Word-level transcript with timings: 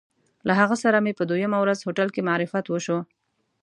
له 0.47 0.53
هغه 0.59 0.75
سره 0.83 0.97
مې 1.05 1.13
په 1.19 1.23
دویمه 1.29 1.57
ورځ 1.61 1.79
هوټل 1.81 2.09
کې 2.15 2.25
معرفت 2.29 2.65
وشو. 2.67 2.99